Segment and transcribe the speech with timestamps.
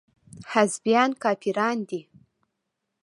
[0.53, 2.01] حزبيان کافران دي.